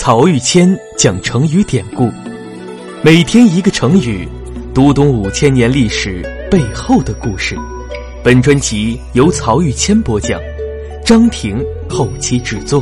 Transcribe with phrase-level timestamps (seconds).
[0.00, 2.08] 曹玉谦讲成语典故，
[3.02, 4.28] 每天一个成语，
[4.72, 7.56] 读懂五千年历史背后的故事。
[8.22, 10.40] 本专辑由曹玉谦播讲，
[11.04, 12.80] 张婷后期制作。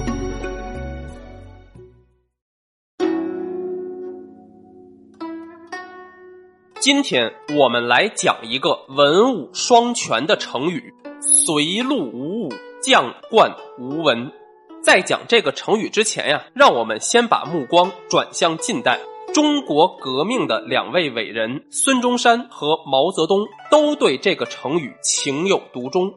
[6.80, 10.92] 今天我们来讲一个文武双全的成语
[11.22, 12.52] “随路无武，
[12.82, 14.30] 将冠无闻”。
[14.86, 19.00] 在讲这个成语之前呀，让我们先把目光转向近代
[19.34, 26.14] 中国革命的两位伟人孙中山和毛泽东，都对这个成语情有独钟。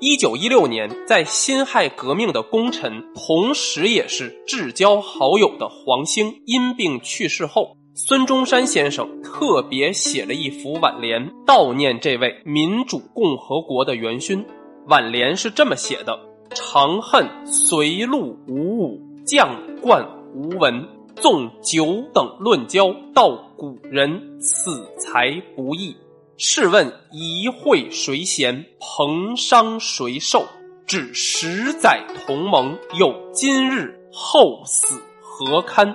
[0.00, 14.44] 一九一六年，在辛亥革命的功臣，同时也是至交好友的黄兴因病去世后，孙中山先生特别写了一幅挽联，悼念这位民主共和国的元勋。
[14.88, 16.29] 挽联是这么写的。
[16.54, 20.84] 长恨随路无武，将冠无闻。
[21.16, 25.94] 纵九等论交，道古人此才不易。
[26.38, 28.64] 试问一会谁贤？
[28.78, 30.44] 彭商谁受？
[30.86, 35.94] 只十载同盟，有今日，后死何堪？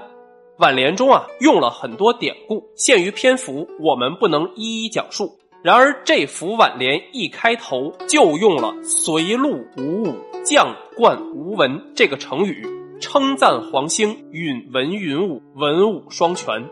[0.60, 5.38] 挽联中啊，用了很多典故，限于篇幅，我们不能一一讲述。
[5.66, 10.16] 然而这幅挽联一开头就用了“随路无武”。
[10.46, 12.68] 将冠无闻这个成语，
[13.02, 16.64] 称赞黄兴允文允武，文武双全。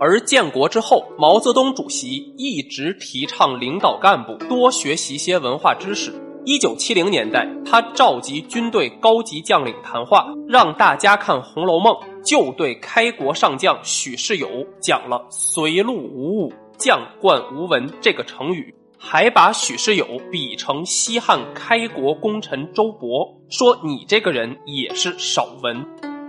[0.00, 6.10] 而建国之后，毛泽东主席一直提倡领导干部多学习些文化知识。
[6.46, 11.94] 一九七零年代，他召集军队高级将领谈话，让大家看《红楼梦》，
[12.24, 14.48] 就对开国上将许世友
[14.80, 18.74] 讲了“随路无武，将冠无闻”这个成语。
[19.04, 25.84] 还把许世友比成西汉开国功臣周勃，说你这个人也是少文。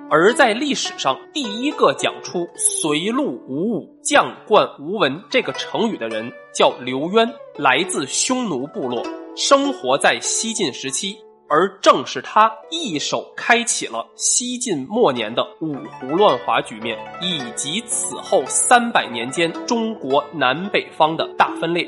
[0.09, 9.03] 而在历史上第一个讲出“随路无武，将冠无闻”这个成语的人叫刘渊，来自匈奴部落，
[9.35, 11.15] 生活在西晋时期。
[11.49, 21.87] 而正是他一手开启了西晋末年的五胡乱华局面，以及此后三百年间中国南北方的大分裂。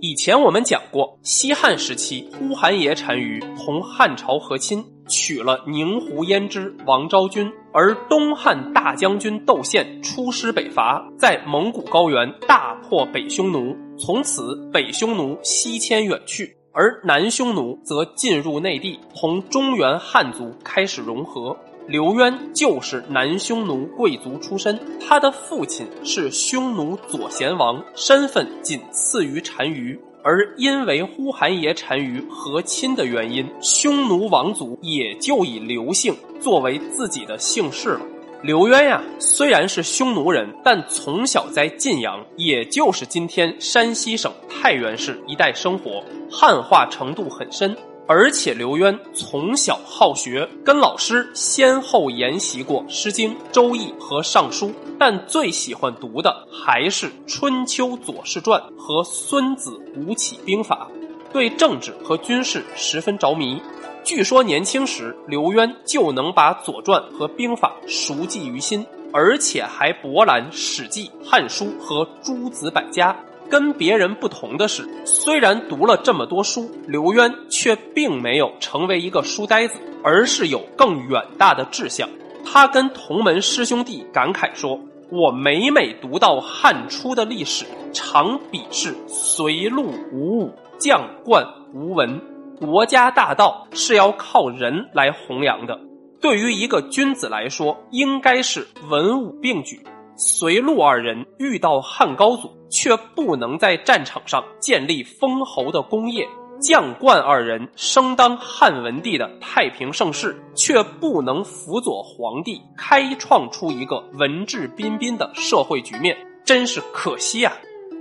[0.00, 21.56] 以前我们讲过，西汉时期呼韩邪单于同汉朝和亲，娶了宁胡胭脂王昭君，而东汉大将军窦宪出师北伐，在蒙古高原大破北匈奴，从此北匈奴西迁远去，而南匈奴则进入内地，同中原汉族开始融合。
[21.86, 29.96] 刘渊就是南匈奴贵族出身，他的父亲是匈奴左贤王，身份仅次于单于。
[30.24, 38.00] 而因为呼韩邪单于和亲的原因，匈奴王族也就以刘姓作为自己的姓氏了。
[38.42, 46.02] 刘渊呀，虽然是匈奴人，但从小在晋阳，也就是今天山西省太原市一带生活，
[46.36, 47.76] 汉化程度很深。
[48.06, 54.66] 而且刘渊从小好学，跟老师先后研习过《诗经》《周易》和《尚书》，
[54.98, 60.86] 但最喜欢读的还是《春秋左氏传》和《孙子吴起兵法》，
[61.32, 63.58] 对政治和军事十分着迷。
[64.02, 68.84] 据说年轻时刘渊就能把《左传》和兵法熟记于心，
[69.14, 73.16] 而且还博览《史记》《汉书》和诸子百家。
[73.54, 82.08] 跟别人不同的是，虽然读了这么多书，刘渊却并没有成为一个书呆子，而是有更远大的志向。
[82.44, 92.20] 他跟同门师兄弟感慨说：“我每每读到汉初的历史，常鄙视随路无武，将冠无闻。
[92.58, 95.78] 国家大道是要靠人来弘扬的，
[96.20, 99.80] 对于一个君子来说，应该是文武并举。”
[100.16, 106.24] 随陆二人遇到汉高祖，却不能在战场上建立封侯的功业；
[106.60, 117.52] 将冠二人生当汉文帝的太平盛世，却不能辅佐皇帝开创出一个文质彬彬的社会局面，真是可惜啊！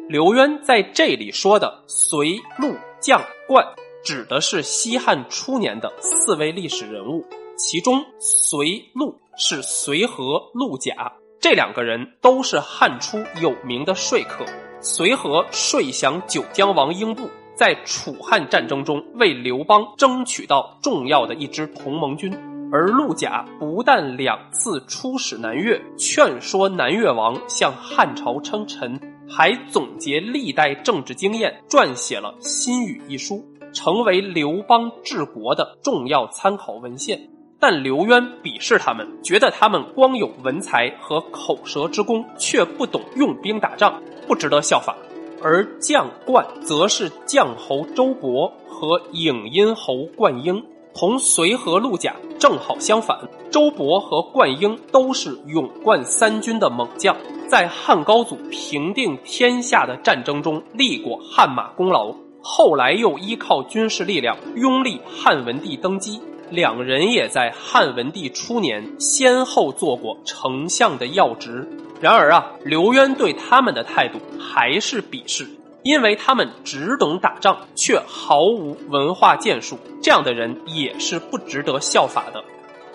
[0.08, 3.66] 刘渊在这里说的随陆将冠，
[4.04, 7.26] 指的是西汉初年的四位历史人物，
[7.58, 11.12] 其中随陆是随和、陆贾。
[11.44, 14.46] 这两个人都是汉初有名的说客。
[14.80, 22.32] 随和说降九江王英布，在楚汉战争中为刘邦争取到重要的一支同盟军；
[22.72, 28.98] 而陆贾不但两次出使南越，劝说南越王向汉朝称臣，
[29.28, 33.44] 还总结历代政治经验，撰写了《新语》一书，
[33.74, 37.20] 成为刘邦治国的重要参考文献。
[37.64, 44.94] 但刘渊鄙视他们，觉得他们光有文才和口舌之功，却不懂用兵打仗，不值得效法。
[45.42, 50.62] 而将冠则是将侯周勃和颍阴侯灌婴，
[50.94, 53.18] 同随和陆贾正好相反。
[53.50, 57.16] 周勃和灌婴都是勇冠三军的猛将，
[57.48, 66.20] 在汉高祖平定天下的战争中立过汗马功劳，后来又依靠军事力量拥立汉文帝登基。
[66.54, 71.68] 两人也在汉文帝初年先后做过丞相的要职。
[72.00, 75.48] 然而啊，刘渊对他们的态度还是鄙视，
[75.82, 82.44] 因为他们只懂打仗，却毫无文化建树，这样的人也是不值得效法的。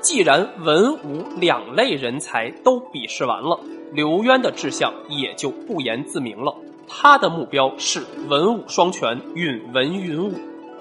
[0.00, 3.58] 既然文武两类人才都鄙视完了，
[3.92, 6.54] 刘渊的志向也就不言自明了。
[6.86, 10.34] 他的目标是文武双全，允文允武。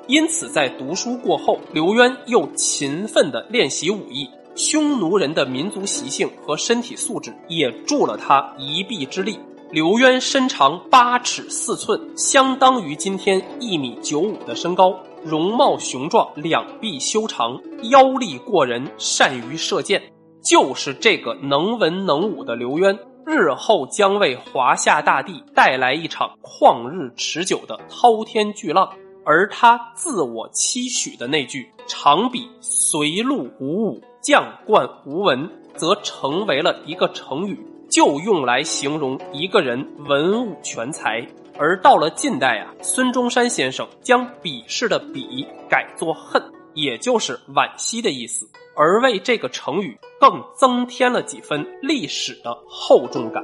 [0.07, 4.29] 因此，在读书过后，刘渊又勤奋地练习武艺。
[4.55, 9.37] 匈奴人的民族习性和身体素质也助了他一臂之力。
[9.69, 14.97] 刘渊身长八尺四寸，相当于今天一米九五的身高。
[15.23, 17.59] 容貌雄壮，两臂修长，
[17.91, 20.01] 腰力过人，善于射箭。
[20.41, 28.89] 就是这个能文能武的刘渊，日后将为华夏大地带来一场旷日持久的滔天巨浪。
[29.29, 37.59] 而他自我期许的那句“长比随禄五五，将冠无文”，则成为了一个成语，
[37.89, 41.27] 就用来形容一个人文武全才。
[41.59, 46.41] 而到了近代啊，孙中山先生将鄙视的“鄙”改作“恨”，
[46.73, 53.43] 也就是惋惜的意思，而为这个成语更增添了几分历史的厚重感。